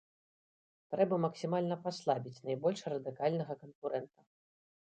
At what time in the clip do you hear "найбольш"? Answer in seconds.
2.47-2.79